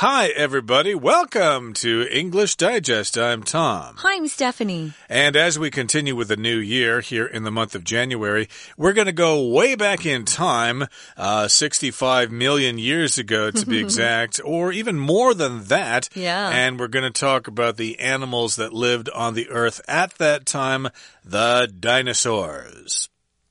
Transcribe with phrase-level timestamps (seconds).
[0.00, 0.94] Hi, everybody.
[0.94, 3.16] Welcome to English Digest.
[3.16, 3.94] I'm Tom.
[3.96, 4.92] Hi, I'm Stephanie.
[5.08, 8.46] And as we continue with the new year here in the month of January,
[8.76, 10.84] we're going to go way back in time,
[11.16, 16.10] uh, 65 million years ago to be exact, or even more than that.
[16.14, 16.50] Yeah.
[16.50, 20.44] And we're going to talk about the animals that lived on the earth at that
[20.44, 20.88] time,
[21.24, 23.08] the dinosaurs.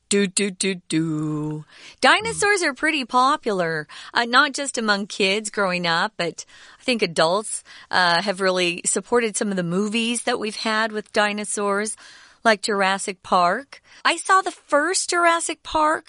[0.08, 1.66] Do, do, do, do.
[2.00, 6.46] Dinosaurs are pretty popular, uh, not just among kids growing up, but
[6.80, 11.12] I think adults uh, have really supported some of the movies that we've had with
[11.12, 11.98] dinosaurs,
[12.44, 13.82] like Jurassic Park.
[14.04, 16.08] I saw the first Jurassic Park.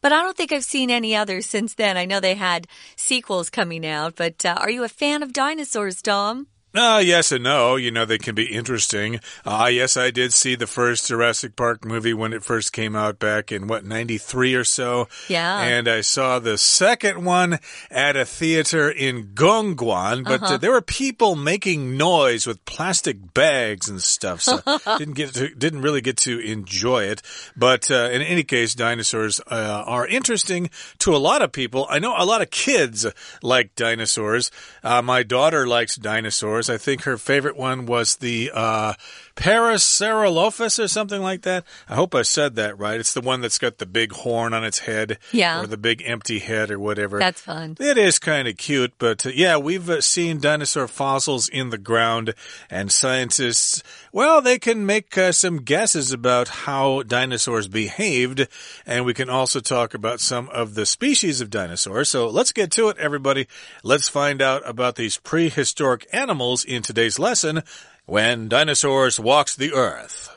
[0.00, 1.96] But I don't think I've seen any others since then.
[1.96, 6.00] I know they had sequels coming out, but uh, are you a fan of dinosaurs,
[6.00, 6.46] Tom?
[6.78, 7.74] Uh, yes and no.
[7.74, 9.18] You know, they can be interesting.
[9.44, 13.18] Uh, yes, I did see the first Jurassic Park movie when it first came out
[13.18, 15.08] back in, what, 93 or so?
[15.26, 15.60] Yeah.
[15.60, 17.58] And I saw the second one
[17.90, 20.46] at a theater in Gongguan, but uh.
[20.46, 20.60] -huh.
[20.60, 24.60] there were people making noise with plastic bags and stuff, so
[24.98, 27.22] didn't get to, didn't really get to enjoy it.
[27.56, 31.80] But, uh, in any case, dinosaurs, uh, are interesting to a lot of people.
[31.90, 33.06] I know a lot of kids
[33.42, 34.50] like dinosaurs.
[34.84, 36.67] Uh, my daughter likes dinosaurs.
[36.70, 38.94] I think her favorite one was the uh,
[39.38, 41.64] Parasaurolophus or something like that.
[41.88, 42.98] I hope I said that right.
[42.98, 45.16] It's the one that's got the big horn on its head.
[45.30, 45.62] Yeah.
[45.62, 47.20] Or the big empty head or whatever.
[47.20, 47.76] That's fun.
[47.78, 51.78] It is kind of cute, but uh, yeah, we've uh, seen dinosaur fossils in the
[51.78, 52.34] ground,
[52.68, 58.48] and scientists, well, they can make uh, some guesses about how dinosaurs behaved,
[58.86, 62.08] and we can also talk about some of the species of dinosaurs.
[62.08, 63.46] So let's get to it, everybody.
[63.84, 67.62] Let's find out about these prehistoric animals in today's lesson
[68.08, 70.34] when dinosaurs walked the earth.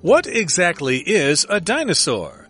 [0.00, 2.48] What exactly is a dinosaur?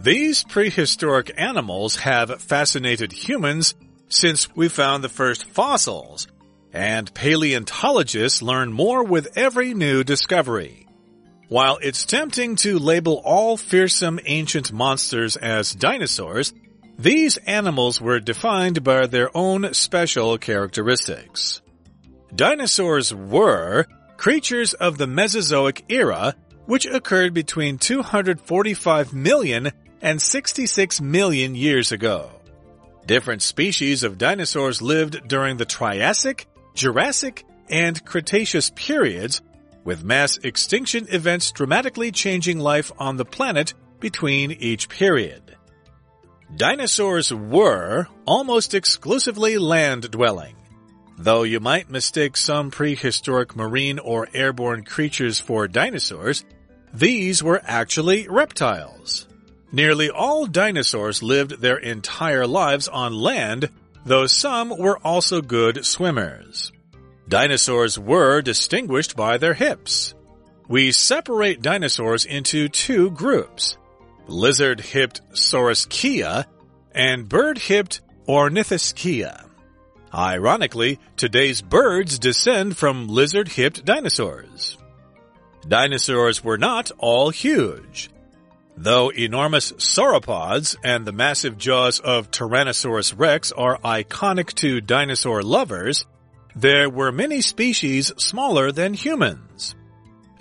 [0.00, 3.76] These prehistoric animals have fascinated humans
[4.08, 6.26] since we found the first fossils,
[6.72, 10.88] and paleontologists learn more with every new discovery.
[11.48, 16.52] While it's tempting to label all fearsome ancient monsters as dinosaurs,
[16.98, 21.60] these animals were defined by their own special characteristics.
[22.34, 26.34] Dinosaurs were creatures of the Mesozoic era,
[26.66, 32.30] which occurred between 245 million and 66 million years ago.
[33.06, 39.42] Different species of dinosaurs lived during the Triassic, Jurassic, and Cretaceous periods,
[39.84, 45.56] with mass extinction events dramatically changing life on the planet between each period.
[46.56, 50.54] Dinosaurs were almost exclusively land dwelling.
[51.18, 56.44] Though you might mistake some prehistoric marine or airborne creatures for dinosaurs,
[56.92, 59.26] these were actually reptiles.
[59.72, 63.68] Nearly all dinosaurs lived their entire lives on land,
[64.04, 66.70] though some were also good swimmers.
[67.28, 70.14] Dinosaurs were distinguished by their hips.
[70.68, 73.76] We separate dinosaurs into two groups
[74.26, 76.46] lizard hipped Saurischia
[76.92, 79.48] and bird hipped Ornithischia.
[80.12, 84.78] Ironically, today's birds descend from lizard hipped dinosaurs.
[85.66, 88.10] Dinosaurs were not all huge.
[88.76, 96.06] Though enormous sauropods and the massive jaws of Tyrannosaurus rex are iconic to dinosaur lovers,
[96.56, 99.74] there were many species smaller than humans.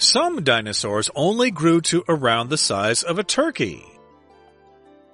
[0.04, 3.86] Some dinosaurs only grew to around the size of a turkey.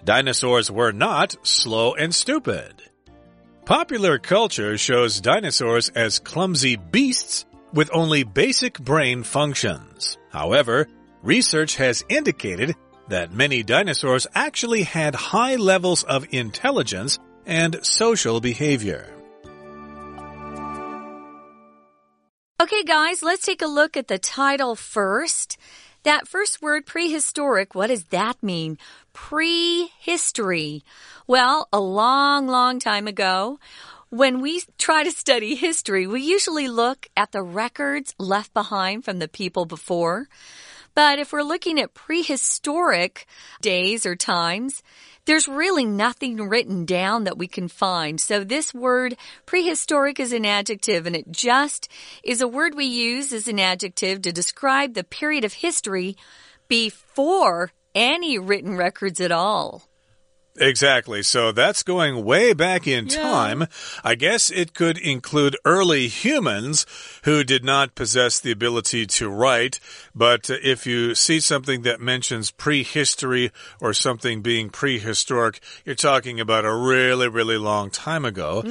[0.03, 2.81] Dinosaurs were not slow and stupid.
[3.65, 10.17] Popular culture shows dinosaurs as clumsy beasts with only basic brain functions.
[10.31, 10.87] However,
[11.21, 12.75] research has indicated
[13.09, 19.18] that many dinosaurs actually had high levels of intelligence and social behavior.
[22.61, 25.57] Okay, guys, let's take a look at the title first.
[26.03, 28.77] That first word, prehistoric, what does that mean?
[29.13, 30.83] Prehistory.
[31.25, 33.59] Well, a long, long time ago,
[34.09, 39.19] when we try to study history, we usually look at the records left behind from
[39.19, 40.27] the people before.
[40.93, 43.25] But if we're looking at prehistoric
[43.61, 44.83] days or times,
[45.29, 48.19] there's really nothing written down that we can find.
[48.19, 49.15] So this word
[49.45, 51.87] prehistoric is an adjective and it just
[52.23, 56.17] is a word we use as an adjective to describe the period of history
[56.67, 59.83] before any written records at all.
[60.59, 61.23] Exactly.
[61.23, 63.21] So that's going way back in Yeah.
[63.21, 63.67] time.
[64.03, 66.85] I guess it could include early humans
[67.23, 69.79] who did not possess the ability to write.
[70.19, 76.41] But uh, if you see something that mentions prehistory or something being prehistoric, you're talking
[76.41, 78.61] about a really, really long time ago.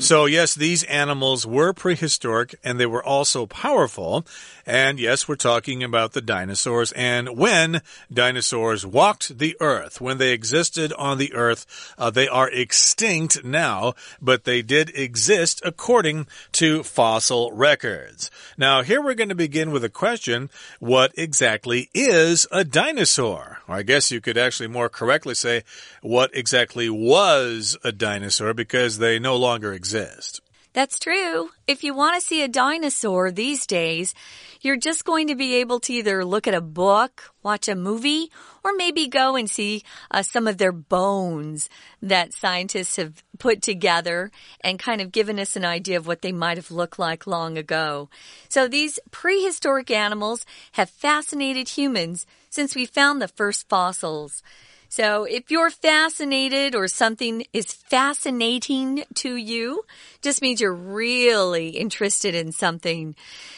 [0.00, 4.26] So, yes, these animals were prehistoric and they were also powerful.
[4.66, 7.82] And yes, we're talking about the dinosaurs and when
[8.12, 13.94] dinosaurs walked the earth, when they existed on the earth, uh, they are extinct now,
[14.20, 18.28] but they did exist according to fossil records.
[18.58, 20.50] Now, here we're going to begin with a question.
[20.80, 23.58] What exactly is a dinosaur?
[23.68, 25.62] Or I guess you could actually more correctly say,
[26.02, 30.40] what exactly was a dinosaur because they no longer exist.
[30.76, 31.48] That's true.
[31.66, 34.12] If you want to see a dinosaur these days,
[34.60, 38.30] you're just going to be able to either look at a book, watch a movie,
[38.62, 41.70] or maybe go and see uh, some of their bones
[42.02, 44.30] that scientists have put together
[44.60, 47.56] and kind of given us an idea of what they might have looked like long
[47.56, 48.10] ago.
[48.50, 54.42] So these prehistoric animals have fascinated humans since we found the first fossils.
[54.88, 59.84] So if you're fascinated or something is fascinating to you,
[60.26, 63.14] just means you're really interested in something.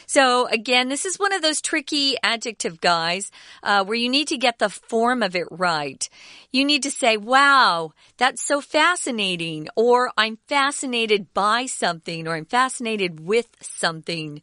[0.06, 3.31] So again, this is one of those tricky adjective guys
[3.62, 6.06] uh, where you need to get the form of it right.
[6.53, 12.47] You need to say, wow, that's so fascinating, or I'm fascinated by something, or I'm
[12.47, 14.43] fascinated with something.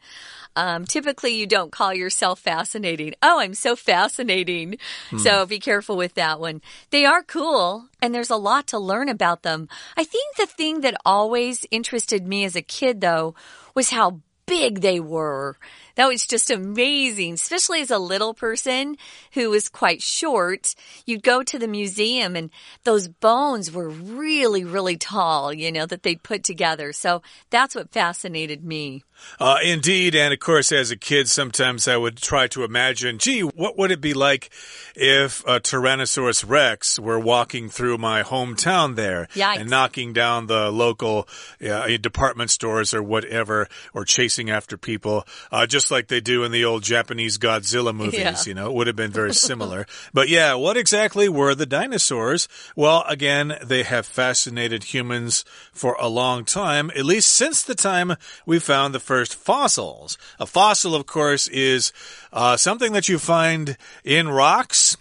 [0.56, 3.14] Um, typically, you don't call yourself fascinating.
[3.22, 4.78] Oh, I'm so fascinating.
[5.18, 6.62] So be careful with that one.
[6.92, 9.68] They are cool, and there's a lot to learn about them.
[9.98, 13.36] I think the thing that always interested me as a kid, though,
[13.74, 15.58] was how big they were.
[15.96, 18.98] That was just amazing, especially as a little person
[19.34, 20.76] who was quite short.
[21.06, 22.50] You'd go to the museum and
[22.84, 26.94] those bones were really, really tall, you know, that they'd put together.
[26.94, 29.04] So that's what fascinated me.
[29.40, 33.42] Uh, indeed, and of course, as a kid, sometimes I would try to imagine, gee,
[33.42, 34.50] what would it be like
[34.96, 39.62] if a Tyrannosaurus Rex were walking through my hometown there Yikes.
[39.62, 41.28] and knocking down the local
[41.66, 46.52] uh, department stores or whatever, or chasing after people, uh, just like they do in
[46.52, 48.20] the old Japanese Godzilla movies.
[48.20, 48.44] Yeah.
[48.46, 49.86] You know, it would have been very similar.
[50.14, 52.48] but yeah, what exactly were the dinosaurs?
[52.76, 58.16] Well, again, they have fascinated humans for a long time, at least since the time
[58.46, 60.18] we found the first fossils.
[60.40, 61.92] A fossil, of course, is
[62.34, 64.98] uh, something that you find in rocks.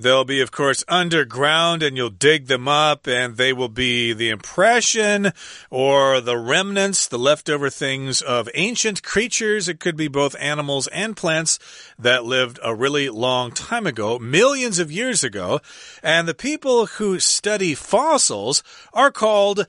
[0.00, 4.30] They'll be, of course, underground and you'll dig them up and they will be the
[4.30, 5.32] impression
[5.70, 9.68] or the remnants, the leftover things of ancient creatures.
[9.68, 11.58] It could be both animals and plants
[11.98, 15.60] that lived a really long time ago, millions of years ago.
[16.00, 18.62] And the people who study fossils
[18.92, 19.66] are called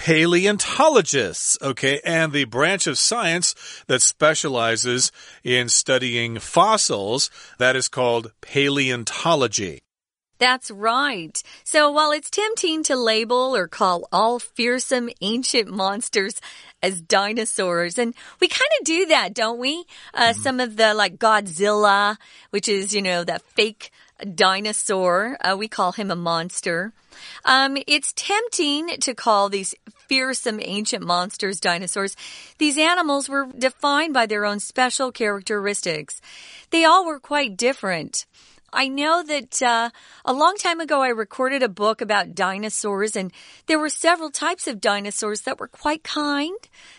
[0.00, 3.54] paleontologists, okay, and the branch of science
[3.86, 5.12] that specializes
[5.44, 9.82] in studying fossils, that is called paleontology.
[10.38, 11.42] That's right.
[11.64, 16.40] So while it's tempting to label or call all fearsome ancient monsters
[16.82, 19.84] as dinosaurs, and we kind of do that, don't we?
[20.14, 22.16] Uh, Some of the like Godzilla,
[22.48, 23.90] which is, you know, that fake
[24.34, 26.92] dinosaur, uh, we call him a monster.
[27.44, 29.74] Um, it's tempting to call these
[30.08, 32.16] fearsome ancient monsters dinosaurs.
[32.58, 36.20] These animals were defined by their own special characteristics.
[36.70, 38.26] They all were quite different.
[38.72, 39.90] I know that uh,
[40.24, 43.32] a long time ago I recorded a book about dinosaurs, and
[43.66, 46.56] there were several types of dinosaurs that were quite kind.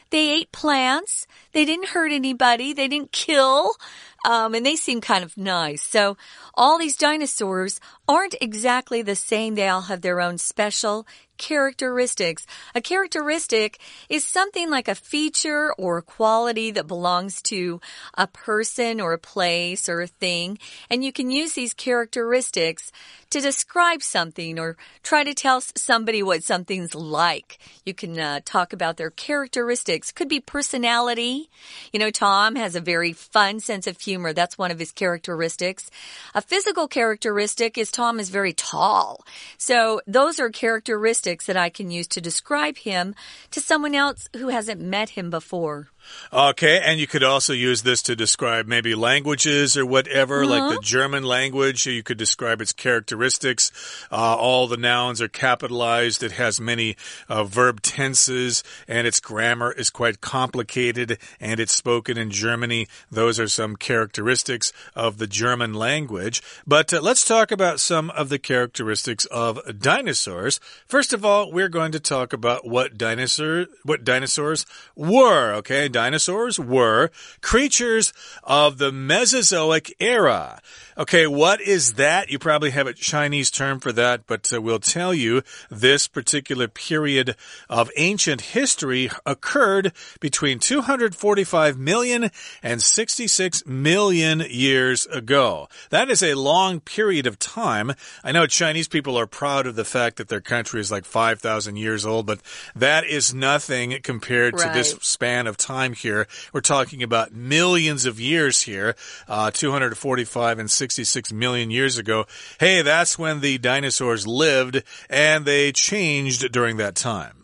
[0.09, 1.27] They ate plants.
[1.53, 2.73] They didn't hurt anybody.
[2.73, 3.75] They didn't kill.
[4.23, 5.81] Um, and they seem kind of nice.
[5.81, 6.15] So
[6.53, 9.55] all these dinosaurs aren't exactly the same.
[9.55, 11.07] They all have their own special
[11.41, 12.45] characteristics.
[12.75, 17.81] A characteristic is something like a feature or a quality that belongs to
[18.13, 20.59] a person or a place or a thing.
[20.87, 22.91] And you can use these characteristics
[23.31, 27.57] to describe something or try to tell somebody what something's like.
[27.85, 30.11] You can uh, talk about their characteristics.
[30.11, 31.49] Could be personality.
[31.91, 34.10] You know, Tom has a very fun sense of humor.
[34.19, 35.89] That's one of his characteristics.
[36.35, 39.25] A physical characteristic is Tom is very tall.
[39.57, 43.15] So those are characteristics that I can use to describe him
[43.51, 45.89] to someone else who hasn't met him before.
[46.33, 50.77] Okay, and you could also use this to describe maybe languages or whatever, like the
[50.77, 50.81] Uh-huh.
[50.81, 51.85] German language.
[51.85, 53.71] You could describe its characteristics.
[54.11, 56.23] Uh, all the nouns are capitalized.
[56.23, 56.95] It has many
[57.27, 62.87] uh, verb tenses, and its grammar is quite complicated, and it's spoken in Germany.
[63.11, 66.41] Those are some characteristics of the German language.
[66.65, 70.59] But uh, let's talk about some of the characteristics of dinosaurs.
[70.87, 74.65] First of all, we're going to talk about what dinosaur what dinosaurs
[74.95, 75.53] were.
[75.55, 80.61] Okay, dinosaurs were creatures of the Mesozoic era.
[80.97, 82.29] Okay, what is that?
[82.29, 86.67] You probably have a Chinese term for that, but uh, we'll tell you this particular
[86.67, 87.35] period
[87.69, 92.29] of ancient history occurred between 245 million
[92.61, 95.69] and 66 million years ago.
[95.89, 97.93] That is a long period of time.
[98.23, 101.77] I know Chinese people are proud of the fact that their country is like 5,000
[101.77, 102.41] years old, but
[102.75, 106.27] that is nothing compared to this span of time here.
[106.53, 108.95] We're talking about millions of years here,
[109.27, 112.25] uh, 245 and 66 million years ago.
[112.59, 117.43] Hey, that's when the dinosaurs lived and they changed during that time.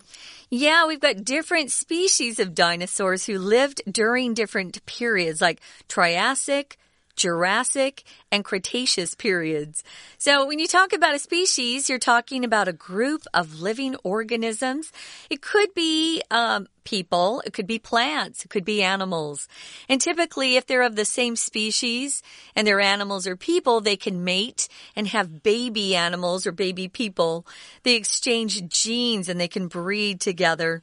[0.50, 6.77] Yeah, we've got different species of dinosaurs who lived during different periods, like Triassic,
[7.17, 9.83] Jurassic, and Cretaceous periods.
[10.17, 14.93] So when you talk about a species, you're talking about a group of living organisms.
[15.29, 19.50] It could be um, people, it could be plants, it could be animals.
[19.89, 22.24] And typically, if they're of the same species
[22.55, 27.45] and they're animals or people, they can mate and have baby animals or baby people.
[27.83, 30.81] They exchange genes and they can breed together.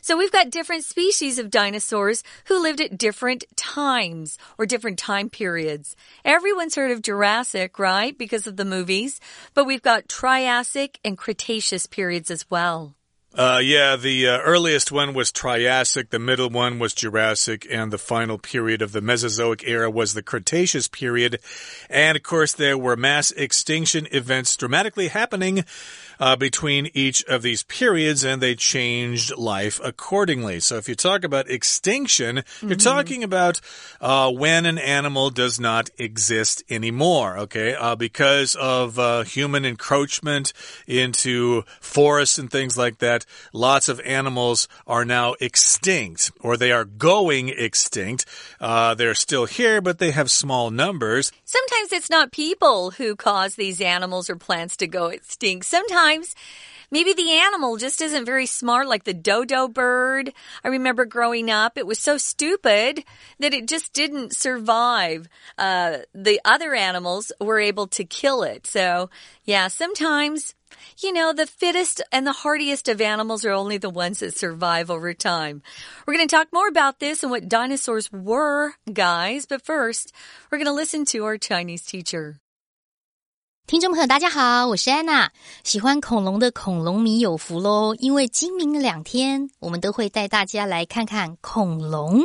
[0.00, 5.30] So we've got different species of dinosaurs who lived at different times or different time
[5.30, 5.96] periods.
[6.24, 8.16] Everyone's heard of Jurassic, right?
[8.16, 9.20] Because of the movies.
[9.54, 12.94] But we've got Triassic and Cretaceous periods as well.
[13.36, 17.98] Uh, yeah, the uh, earliest one was Triassic, the middle one was Jurassic, and the
[17.98, 21.40] final period of the Mesozoic era was the Cretaceous period.
[21.90, 25.64] And of course, there were mass extinction events dramatically happening
[26.20, 30.60] uh, between each of these periods, and they changed life accordingly.
[30.60, 33.60] So, if you talk about extinction, you're talking about
[34.00, 37.74] uh, when an animal does not exist anymore, okay?
[37.74, 40.52] Uh, because of uh, human encroachment
[40.86, 46.84] into forests and things like that, lots of animals are now extinct, or they are
[46.84, 48.26] going extinct.
[48.60, 51.32] Uh, they're still here, but they have small numbers.
[51.44, 55.66] Sometimes it's not people who cause these animals or plants to go extinct.
[55.66, 56.34] Sometimes
[56.94, 60.32] maybe the animal just isn't very smart, like the dodo bird.
[60.62, 63.02] I remember growing up, it was so stupid
[63.40, 65.28] that it just didn't survive.
[65.58, 68.64] Uh, the other animals were able to kill it.
[68.66, 69.10] So,
[69.44, 70.54] yeah, sometimes.
[70.98, 74.90] You know, the fittest and the hardiest of animals are only the ones that survive
[74.90, 75.62] over time.
[76.04, 80.12] We're going to talk more about this and what dinosaurs were, guys, but first,
[80.50, 82.40] we're going to listen to our Chinese teacher.
[83.66, 85.32] 听众朋友，大家好，我是安娜。
[85.62, 87.94] 喜欢恐龙的恐龙迷有福喽！
[87.98, 92.20] 因为今明两天，我们都会带大家来看看恐龙。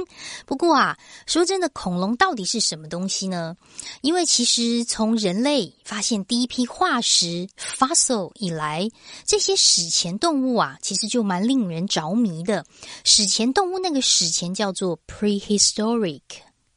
[0.46, 3.56] 不过啊，说真的，恐龙到底是什么东西呢？
[4.02, 8.90] 因为其实从人类发现第一批化石 fossil 以来，
[9.26, 12.66] 这些史前动物啊，其实就蛮令人着迷的。
[13.06, 16.20] 史前动物那个史前叫做 prehistoric。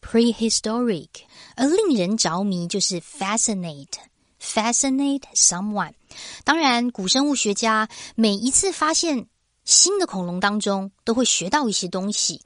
[0.00, 1.09] prehistoric，
[1.57, 3.87] 而令人着迷就是 fascinate。
[4.42, 5.92] Fascinate someone。
[6.44, 9.26] 当然，古生物学家每一次发现
[9.64, 12.42] 新的恐龙当中，都会学到一些东西。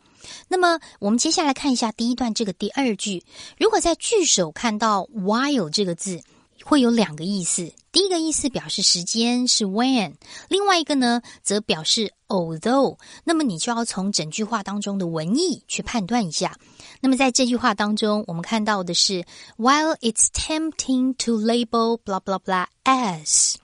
[0.49, 3.25] 那么，我们接下来看一下第一段这个第二句。
[3.59, 6.23] 如果在句首看到 while 这个字，
[6.69, 7.73] 会有两个意思。
[7.93, 10.15] 第一个意思表示时间是 when，
[10.49, 12.99] 另外一个呢则表示 although。
[13.23, 16.59] 那么你就要从整句话当中的文意去判断一下。
[17.01, 19.25] 那么在这句话当中，我们看到的是
[19.57, 23.55] while it's tempting to label blah blah blah as。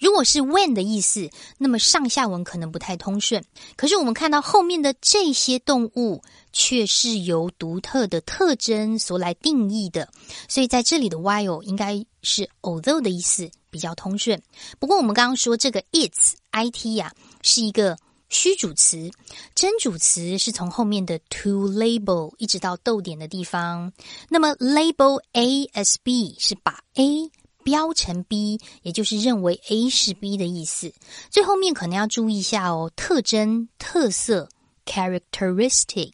[0.00, 3.44] 如果是 when 的意思，那么上下文可能不太通顺。
[3.76, 6.22] 可是我们看到后面的这些动物
[6.52, 10.08] 却是由独特的特征所来定义的，
[10.48, 14.40] 所以在这里的 while 应该是 although 的意思比较通顺。
[14.78, 17.96] 不过我们刚刚说这个 its it 呀、是一个
[18.28, 19.10] 虚主词，
[19.54, 23.90] 真主词是从后面的 to label 一直到逗点的地方。
[24.28, 27.30] 那么 label A as B 是把 A
[27.64, 30.92] 标成 B，也就是认为 A 是 B 的意思。
[31.30, 34.48] 最后面可能要注意一下哦，特征、特色
[34.84, 36.12] （characteristic）。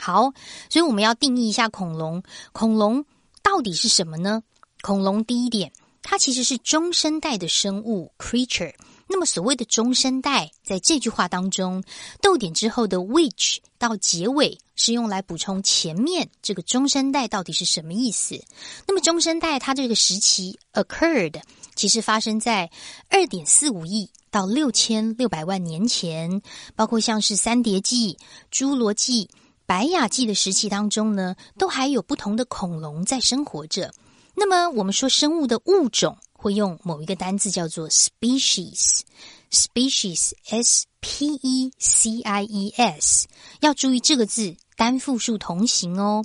[0.00, 0.32] 好，
[0.70, 2.22] 所以我们要定义一下恐龙。
[2.52, 3.04] 恐龙
[3.42, 4.42] 到底是什么呢？
[4.88, 5.70] 恐龙第一点，
[6.02, 8.72] 它其实是中生代的生物 （creature）。
[9.06, 11.84] 那么所谓的中生代，在这句话当中，
[12.22, 18.42] 逗点之后的 which 到结尾是用来补充前面这个中生代到底是什么意思。
[18.86, 21.38] 那么中生代它这个时期 occurred，
[21.74, 22.70] 其实发生在
[23.10, 26.40] 二点四五亿到六千六百万年前，
[26.74, 28.16] 包括像是三叠纪、
[28.50, 29.28] 侏罗纪、
[29.66, 33.92] 白亚纪的时期当中呢，都还有不同的恐龙在生活着。
[34.38, 36.18] 那么我们说生物的物种。
[36.40, 43.26] 会用某一个单字叫做 species，species，s p e c i e s，
[43.58, 46.24] 要注意这个字单复数同形哦。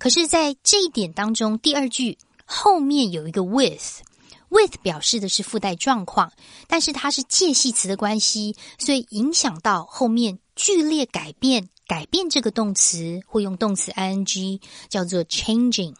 [0.00, 6.32] 可是，在这一点当中，第二句后面有一个 with，with 表示的是附带状况，
[6.66, 15.94] 但是它是介系词的关系，所以影响到后面剧烈改变，改变这个动词会用动词 ing，叫做 changing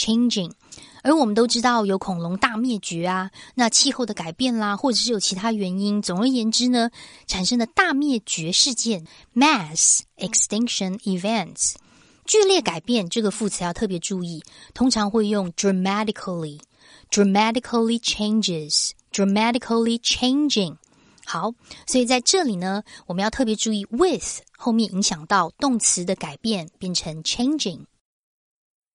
[0.00, 0.52] Changing，。
[1.02, 6.00] 而我们都知道有恐龙大灭绝啊，那气候的改变啦，或者是有其他原因。
[6.00, 6.90] 总而言之呢，
[7.26, 11.74] 产生的大灭绝事件 （mass extinction events）
[12.24, 14.42] 剧烈改变这个副词要特别注意，
[14.72, 20.78] 通常会用 dramatically，dramatically changes，dramatically changing。
[21.26, 21.52] 好，
[21.86, 27.84] 所以在这里呢，我们要特别注意 with 后面影响到动词的改变，变成 changing。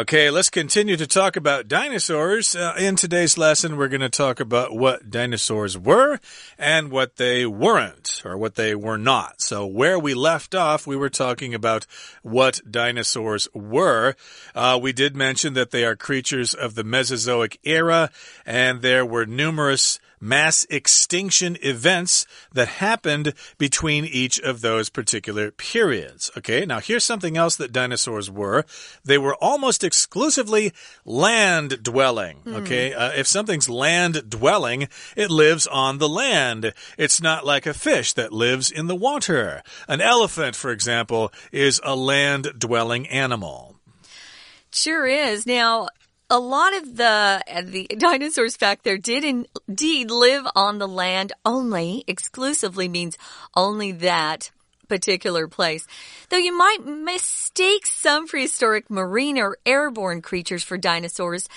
[0.00, 2.56] Okay, let's continue to talk about dinosaurs.
[2.56, 6.18] Uh, in today's lesson, we're going to talk about what dinosaurs were
[6.58, 9.42] and what they weren't, or what they were not.
[9.42, 11.84] So, where we left off, we were talking about
[12.22, 14.14] what dinosaurs were.
[14.54, 18.10] Uh, we did mention that they are creatures of the Mesozoic era,
[18.46, 26.30] and there were numerous mass extinction events that happened between each of those particular periods.
[26.36, 28.64] Okay, now here's something else that dinosaurs were.
[29.04, 30.72] They were almost exclusively
[31.04, 32.40] land dwelling.
[32.44, 32.54] Mm.
[32.62, 36.74] Okay, uh, if something's land dwelling, it lives on the land.
[36.98, 39.62] It's not like a fish that lives in the water.
[39.88, 43.76] An elephant, for example, is a land dwelling animal.
[44.72, 45.46] Sure is.
[45.46, 45.88] Now,
[46.30, 52.04] a lot of the the dinosaurs back there did indeed live on the land only,
[52.06, 53.18] exclusively means
[53.56, 54.50] only that
[54.88, 55.86] particular place.
[56.28, 61.48] Though you might mistake some prehistoric marine or airborne creatures for dinosaurs,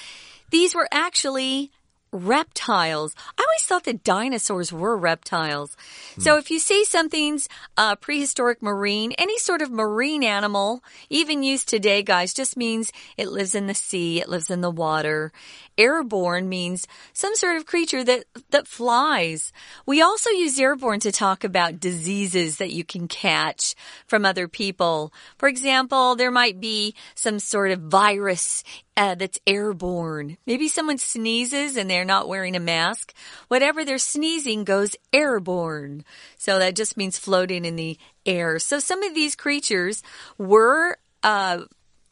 [0.49, 1.71] these were actually
[2.13, 3.15] reptiles.
[3.37, 5.75] I always thought that dinosaurs were reptiles.
[6.15, 6.21] Hmm.
[6.21, 11.67] So if you see something's uh, prehistoric marine, any sort of marine animal, even used
[11.67, 15.31] today, guys, just means it lives in the sea, it lives in the water.
[15.77, 19.51] Airborne means some sort of creature that, that flies.
[19.85, 23.73] We also use airborne to talk about diseases that you can catch
[24.05, 25.11] from other people.
[25.39, 28.63] For example, there might be some sort of virus
[28.95, 30.37] uh, that's airborne.
[30.45, 33.13] Maybe someone sneezes and they're not wearing a mask.
[33.47, 36.03] Whatever they're sneezing goes airborne.
[36.37, 38.59] So that just means floating in the air.
[38.59, 40.03] So some of these creatures
[40.37, 41.61] were, uh,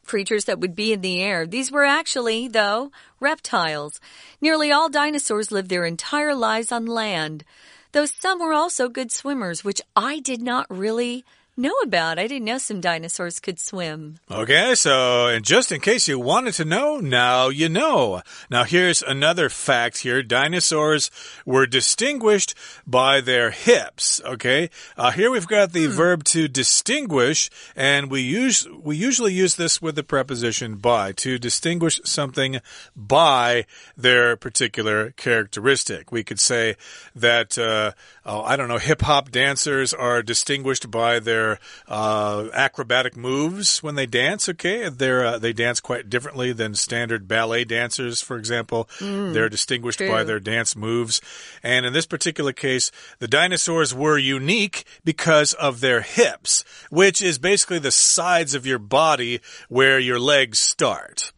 [0.04, 1.46] creatures that would be in the air.
[1.46, 2.90] These were actually, though,
[3.20, 4.00] reptiles.
[4.40, 7.44] Nearly all dinosaurs lived their entire lives on land,
[7.92, 11.24] though some were also good swimmers, which I did not really
[11.56, 12.18] know about.
[12.18, 14.16] I didn't know some dinosaurs could swim.
[14.30, 18.22] Okay, so and just in case you wanted to know, now you know.
[18.50, 20.22] Now here's another fact here.
[20.22, 21.10] Dinosaurs
[21.44, 22.54] were distinguished
[22.86, 24.70] by their hips, okay?
[24.96, 25.92] Uh, here we've got the hmm.
[25.92, 31.38] verb to distinguish and we use we usually use this with the preposition by to
[31.38, 32.60] distinguish something
[32.96, 36.10] by their particular characteristic.
[36.10, 36.76] We could say
[37.14, 37.92] that uh,
[38.24, 41.41] oh, I don't know, hip hop dancers are distinguished by their
[41.88, 44.48] uh, acrobatic moves when they dance.
[44.48, 48.88] Okay, they're uh, they dance quite differently than standard ballet dancers, for example.
[48.98, 50.10] Mm, they're distinguished true.
[50.10, 51.20] by their dance moves,
[51.62, 57.38] and in this particular case, the dinosaurs were unique because of their hips, which is
[57.38, 61.32] basically the sides of your body where your legs start.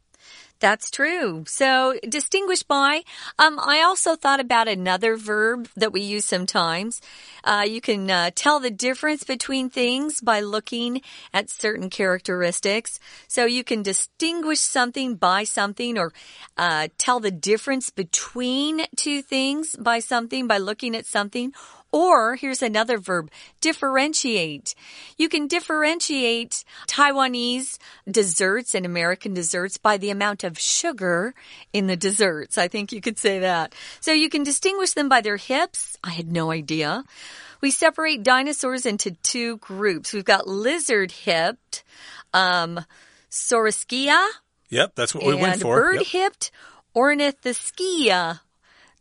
[0.64, 1.44] That's true.
[1.46, 3.03] So distinguished by.
[3.38, 7.03] Um, I also thought about another verb that we use sometimes.
[7.44, 11.03] Uh, you can uh, tell the difference between things by looking
[11.35, 12.98] at certain characteristics.
[13.29, 16.14] So you can distinguish something by something or
[16.57, 21.53] uh, tell the difference between two things by something by looking at something
[21.95, 23.31] Or here's another verb,
[23.61, 24.75] differentiate.
[25.17, 27.79] You can differentiate Taiwanese
[28.11, 31.35] desserts and American desserts by the amount of sugar
[31.73, 32.59] in the desserts.
[32.59, 33.77] I think you could say that.
[34.01, 35.97] So you can distinguish them by their hips.
[36.03, 37.05] I had no idea.
[37.61, 40.13] We separate dinosaurs into two groups.
[40.13, 41.85] We've got lizard hipped,
[42.33, 42.85] um,
[43.31, 44.21] Saurischia.
[44.69, 45.77] Yep, that's what we went for.
[45.77, 46.07] bird yep.
[46.07, 46.51] hipped,
[46.97, 48.41] Ornithischia.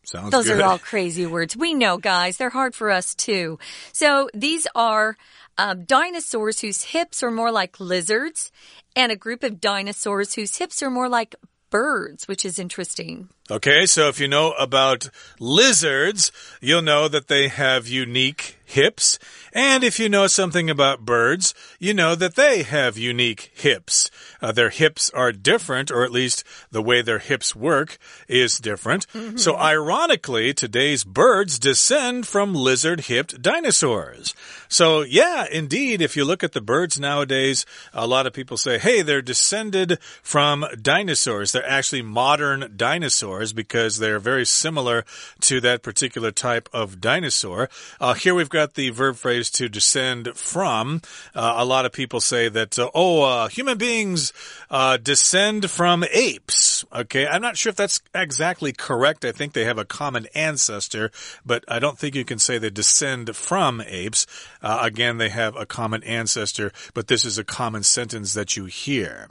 [0.03, 0.59] Sounds Those good.
[0.59, 1.55] are all crazy words.
[1.55, 2.37] We know, guys.
[2.37, 3.57] They're hard for us too.
[3.93, 5.17] So these are
[5.57, 8.51] um, dinosaurs whose hips are more like lizards,
[8.95, 11.35] and a group of dinosaurs whose hips are more like
[11.69, 13.29] birds, which is interesting.
[13.53, 19.19] Okay, so if you know about lizards, you'll know that they have unique hips.
[19.53, 24.09] And if you know something about birds, you know that they have unique hips.
[24.41, 29.05] Uh, their hips are different, or at least the way their hips work is different.
[29.13, 29.39] Mm -hmm.
[29.39, 34.33] So, ironically, today's birds descend from lizard hipped dinosaurs.
[34.67, 38.79] So, yeah, indeed, if you look at the birds nowadays, a lot of people say,
[38.79, 41.51] hey, they're descended from dinosaurs.
[41.51, 45.03] They're actually modern dinosaurs because they're very similar
[45.41, 47.69] to that particular type of dinosaur.
[47.99, 51.01] Uh, here we've got the verb phrase to descend from.
[51.35, 54.31] Uh, a lot of people say that, uh, oh, uh, human beings
[54.69, 56.85] uh, descend from apes.
[56.93, 59.25] Okay, I'm not sure if that's exactly correct.
[59.25, 61.11] I think they have a common ancestor,
[61.45, 64.25] but I don't think you can say they descend from apes.
[64.61, 68.65] Uh, again, they have a common ancestor, but this is a common sentence that you
[68.65, 69.27] hear.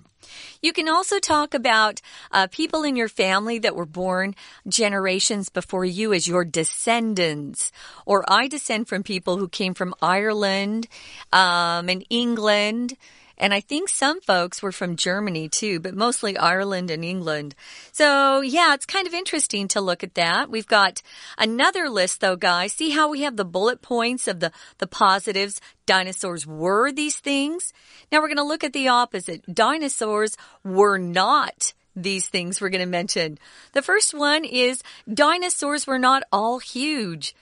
[0.61, 4.35] You can also talk about uh, people in your family that were born
[4.69, 7.73] generations before you as your descendants.
[8.07, 10.89] Or I descend from people who came from Ireland
[11.33, 12.97] um, and England
[13.43, 17.57] and I think some folks were from Germany too, but mostly Ireland and England.
[17.91, 20.49] So yeah, it's kind of interesting to look at that.
[20.49, 21.03] We've got
[21.37, 22.73] another list though, guys.
[22.73, 25.61] See how we have the bullet points of the, the positives.
[25.87, 27.73] Dinosaurs were these things.
[28.13, 29.43] Now we're going to look at the opposite.
[29.53, 33.39] Dinosaurs were not these things we're going to mention.
[33.73, 37.35] The first one is dinosaurs were not all huge.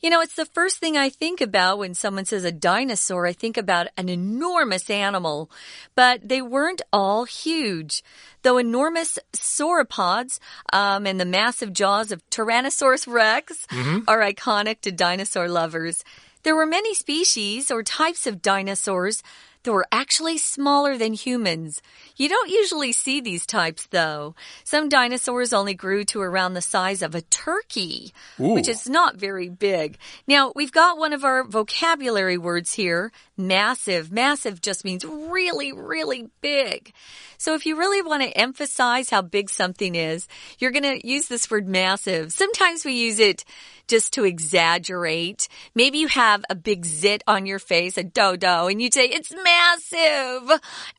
[0.00, 3.26] You know, it's the first thing I think about when someone says a dinosaur.
[3.26, 5.50] I think about an enormous animal,
[5.96, 8.04] but they weren't all huge.
[8.42, 10.38] Though enormous sauropods
[10.72, 14.04] um, and the massive jaws of Tyrannosaurus rex mm -hmm.
[14.06, 16.04] are iconic to dinosaur lovers,
[16.42, 19.22] there were many species or types of dinosaurs
[19.68, 21.82] that were actually smaller than humans.
[22.16, 24.34] You don't usually see these types, though.
[24.64, 28.54] Some dinosaurs only grew to around the size of a turkey, Ooh.
[28.54, 29.98] which is not very big.
[30.26, 34.10] Now, we've got one of our vocabulary words here massive.
[34.10, 36.92] Massive just means really, really big.
[37.36, 40.26] So if you really want to emphasize how big something is,
[40.58, 42.32] you're going to use this word massive.
[42.32, 43.44] Sometimes we use it
[43.86, 45.48] just to exaggerate.
[45.74, 49.32] Maybe you have a big zit on your face, a dodo, and you say, it's
[49.32, 49.57] massive.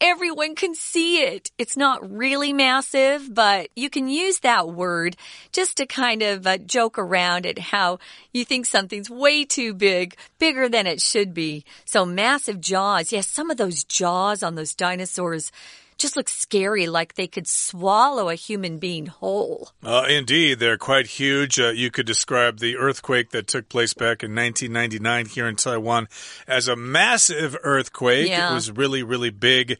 [0.01, 1.51] Everyone can see it.
[1.57, 5.15] It's not really massive, but you can use that word
[5.51, 7.99] just to kind of uh, joke around at how
[8.33, 11.63] you think something's way too big, bigger than it should be.
[11.85, 13.11] So massive jaws.
[13.11, 15.51] Yes, some of those jaws on those dinosaurs
[15.99, 19.71] just look scary, like they could swallow a human being whole.
[19.83, 21.59] Uh, indeed, they're quite huge.
[21.59, 26.07] Uh, you could describe the earthquake that took place back in 1999 here in Taiwan
[26.47, 28.29] as a massive earthquake.
[28.29, 28.51] Yeah.
[28.51, 29.77] It was really, really big.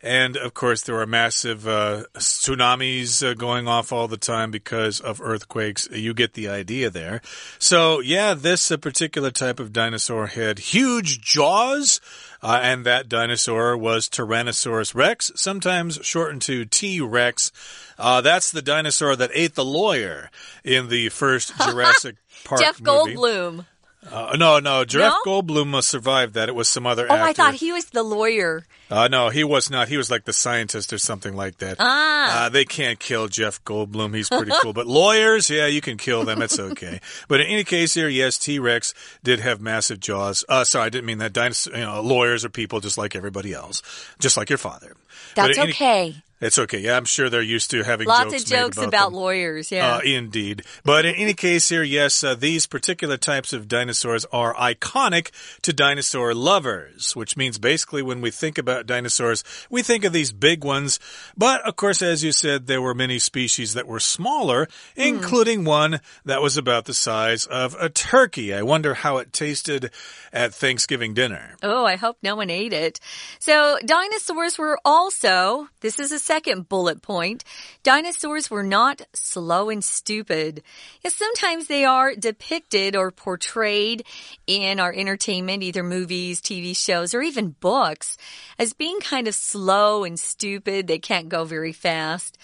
[0.00, 5.00] And of course, there are massive uh, tsunamis uh, going off all the time because
[5.00, 5.88] of earthquakes.
[5.90, 7.20] You get the idea there.
[7.58, 12.00] So, yeah, this uh, particular type of dinosaur had huge jaws.
[12.42, 17.50] Uh, and that dinosaur was Tyrannosaurus rex, sometimes shortened to T Rex.
[17.98, 20.30] Uh, that's the dinosaur that ate the lawyer
[20.62, 23.14] in the first Jurassic Park Jeff movie.
[23.16, 23.66] Goldblum.
[24.10, 25.42] Uh, no, no, Jeff no?
[25.42, 26.48] Goldblum must survive that.
[26.48, 27.24] It was some other oh, actor.
[27.24, 28.64] I thought he was the lawyer.
[28.90, 29.88] Uh, no, he was not.
[29.88, 31.76] He was like the scientist or something like that.
[31.78, 32.46] Ah.
[32.46, 34.14] Uh, they can't kill Jeff Goldblum.
[34.14, 34.72] He's pretty cool.
[34.72, 36.40] But lawyers, yeah, you can kill them.
[36.40, 37.00] It's okay.
[37.28, 40.44] but in any case here, yes, T-Rex did have massive jaws.
[40.48, 41.32] Uh, sorry, I didn't mean that.
[41.32, 43.82] Dinosaur, you know, lawyers are people just like everybody else.
[44.18, 44.94] Just like your father.
[45.34, 46.16] That's okay.
[46.40, 46.78] It's okay.
[46.78, 49.72] Yeah, I'm sure they're used to having lots jokes of jokes about, about lawyers.
[49.72, 50.62] Yeah, uh, indeed.
[50.84, 55.30] But in any case, here, yes, uh, these particular types of dinosaurs are iconic
[55.62, 60.32] to dinosaur lovers, which means basically when we think about dinosaurs, we think of these
[60.32, 61.00] big ones.
[61.36, 64.70] But of course, as you said, there were many species that were smaller, mm.
[64.96, 68.54] including one that was about the size of a turkey.
[68.54, 69.90] I wonder how it tasted
[70.32, 71.56] at Thanksgiving dinner.
[71.64, 73.00] Oh, I hope no one ate it.
[73.40, 75.68] So dinosaurs were also.
[75.80, 77.42] This is a second bullet point,
[77.82, 80.62] dinosaurs were not slow and stupid.
[81.02, 84.04] Yes, sometimes they are depicted or portrayed
[84.46, 88.18] in our entertainment, either movies, TV shows, or even books,
[88.58, 90.86] as being kind of slow and stupid.
[90.86, 92.36] They can't go very fast.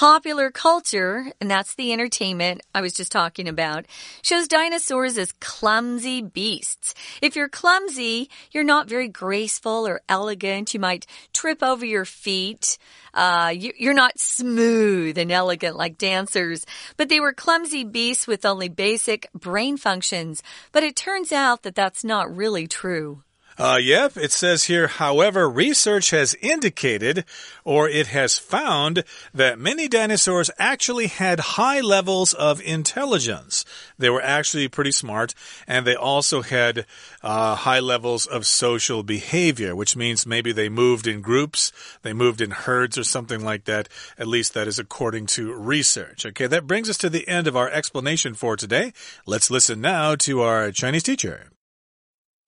[0.00, 3.84] Popular culture, and that's the entertainment I was just talking about,
[4.22, 6.94] shows dinosaurs as clumsy beasts.
[7.20, 10.72] If you're clumsy, you're not very graceful or elegant.
[10.72, 12.78] You might trip over your feet.
[13.12, 16.64] Uh, you, are not smooth and elegant like dancers,
[16.96, 20.42] but they were clumsy beasts with only basic brain functions.
[20.72, 23.22] But it turns out that that's not really true.
[23.60, 27.26] Uh, yep, it says here, however, research has indicated
[27.62, 33.66] or it has found that many dinosaurs actually had high levels of intelligence.
[33.98, 35.34] They were actually pretty smart
[35.66, 36.86] and they also had
[37.22, 41.70] uh, high levels of social behavior, which means maybe they moved in groups,
[42.00, 43.90] they moved in herds or something like that.
[44.16, 46.24] At least that is according to research.
[46.24, 48.94] Okay, that brings us to the end of our explanation for today.
[49.26, 51.50] Let's listen now to our Chinese teacher.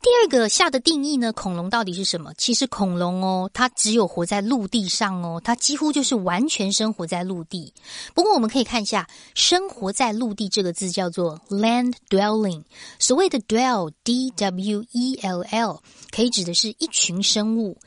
[0.03, 1.33] 第二个下的定义呢？
[1.33, 2.33] 恐龙到底是什么？
[2.37, 7.73] 其实恐龙哦，它只有活在陆地上哦，它几乎就是完全生活在陆地。
[8.12, 12.65] 不过我们可以看一下“生活在陆地”这个字叫做 land dwelling。
[12.99, 17.79] 所谓的 dwell，d w e l l，可以指的是一群生物。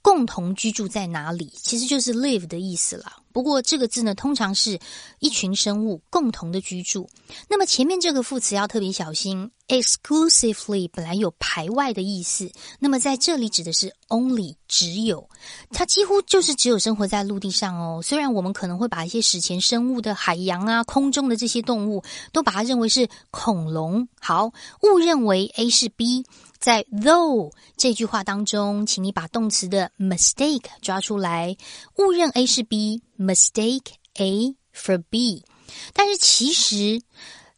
[0.00, 3.12] 共同居住在哪里，其实就是 live 的意思了。
[3.38, 4.80] 不过这个字呢，通常是
[5.20, 7.08] 一群生物共同的居住。
[7.48, 15.28] 那么前面这个副词要特别小心，exclusively 本来有排外的意思，那么在这里指的是 only 只有，
[15.70, 18.02] 它几乎就是只有生活在陆地上哦。
[18.02, 24.46] 虽然我们可能会把一些史前生物的海洋啊、空中的这些动物都把它认为是恐龙，好，
[24.82, 26.24] 误认为 A 是 B。
[26.58, 31.56] 在 though 这句话当中，请你把动词的 mistake 抓出来，
[31.96, 35.44] 误认 A 是 B，mistake A for B。
[35.92, 37.00] 但是其实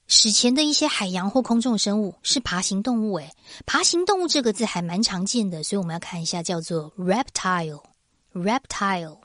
[0.07, 3.33] 史前的一些海洋或空中生物是爬行动物，诶，
[3.65, 9.19] 爬行动物这个字还蛮常见的，所以我们要看一下叫做 reptile，reptile。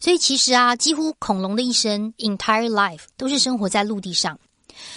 [0.00, 4.38] 所以其实啊，几乎恐龙的一生 entire life 都是生活在陆地上。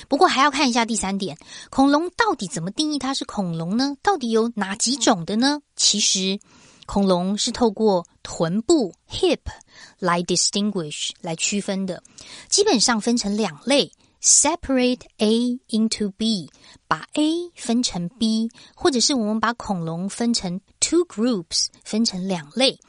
[0.07, 1.37] 不过还要看一下第三点，
[1.69, 3.95] 恐龙到底怎么定义它是恐龙呢？
[4.01, 5.61] 到底有哪几种的呢？
[5.75, 6.39] 其实，
[6.85, 9.39] 恐龙是透过臀部 hip
[9.99, 12.01] 来 distinguish 来区分的，
[12.49, 16.49] 基本上分成两类：separate A into B，
[16.87, 22.79] 把 A 分成 B，或者是我们把恐龙分成 two groups，分成两类。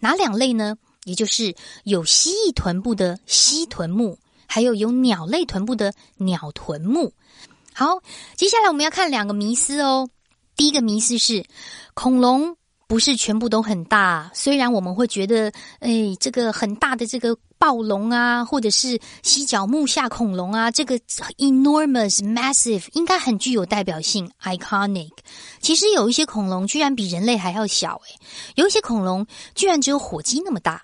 [0.00, 0.76] 哪两类呢？
[1.04, 4.18] 也就是有蜥蜴臀部的蜥臀目。
[4.48, 7.12] 还有有鸟类臀部的鸟臀目。
[7.72, 8.00] 好，
[8.34, 10.08] 接下来我们要看两个迷思哦。
[10.56, 11.44] 第一个迷思是，
[11.94, 12.56] 恐龙
[12.88, 14.32] 不是全部都很大。
[14.34, 20.98] 虽然我们会觉得，哎，这个很大的这个暴龙啊，或者是犀角目下恐龙啊，这个
[21.36, 25.12] enormous massive 应该很具有代表性 iconic。
[25.60, 28.18] 其实有一些恐龙居然比人类还要小，诶，
[28.56, 30.82] 有一些恐龙居然只有火鸡那么大。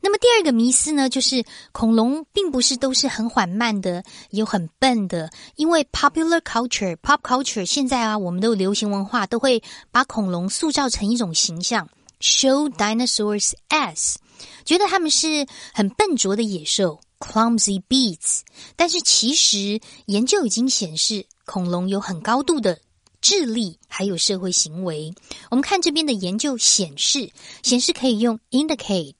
[0.00, 5.30] 那么第二个迷思呢，就是恐龙并不是都是很缓慢的，有很笨的。
[5.56, 11.88] 因为 popular culture、pop culture 现在啊，我们的流行文化都会把恐龙塑造成一种形象
[12.20, 14.16] ，show dinosaurs as，
[14.64, 18.40] 觉得他们是很笨拙的野兽，clumsy beasts。
[18.76, 22.78] 但是其实研究已经显示，恐龙有很高度的
[23.20, 25.12] 智力，还有社会行为。
[25.50, 27.30] 我们看这边的研究显示，
[27.62, 29.14] 显示可以用 indicate。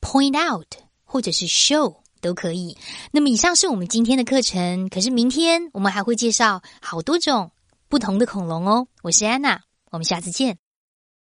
[0.00, 2.76] Point out，或者是 show 都可以。
[3.12, 7.50] 那么以上是我们今天的课程，可是明天我们还会介绍好多种
[7.88, 8.88] 不同的恐龙哦。
[9.02, 10.58] 我是安娜，我们下次见。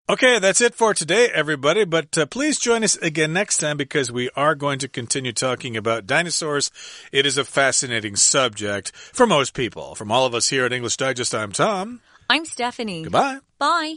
[0.08, 1.84] Okay, that's it for today, everybody.
[1.84, 5.76] But uh, please join us again next time because we are going to continue talking
[5.76, 6.70] about dinosaurs.
[7.12, 9.96] It is a fascinating subject for most people.
[9.96, 12.02] From all of us here at English Digest, I'm Tom.
[12.30, 13.02] I'm Stephanie.
[13.02, 13.40] Goodbye.
[13.58, 13.96] Bye.